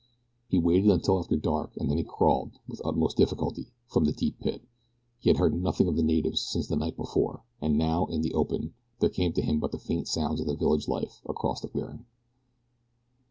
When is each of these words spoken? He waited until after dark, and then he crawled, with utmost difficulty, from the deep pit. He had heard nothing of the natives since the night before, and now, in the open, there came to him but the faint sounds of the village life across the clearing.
He 0.49 0.57
waited 0.57 0.89
until 0.89 1.19
after 1.19 1.35
dark, 1.37 1.77
and 1.77 1.87
then 1.87 1.99
he 1.99 2.03
crawled, 2.03 2.53
with 2.67 2.81
utmost 2.83 3.17
difficulty, 3.17 3.67
from 3.85 4.05
the 4.05 4.11
deep 4.11 4.39
pit. 4.39 4.63
He 5.19 5.29
had 5.29 5.37
heard 5.37 5.53
nothing 5.61 5.87
of 5.87 5.95
the 5.95 6.01
natives 6.01 6.41
since 6.41 6.65
the 6.67 6.75
night 6.75 6.97
before, 6.97 7.43
and 7.61 7.77
now, 7.77 8.07
in 8.07 8.21
the 8.21 8.33
open, 8.33 8.73
there 8.99 9.09
came 9.11 9.31
to 9.33 9.43
him 9.43 9.59
but 9.59 9.71
the 9.71 9.77
faint 9.77 10.07
sounds 10.07 10.39
of 10.41 10.47
the 10.47 10.55
village 10.55 10.87
life 10.87 11.21
across 11.29 11.61
the 11.61 11.67
clearing. 11.67 12.07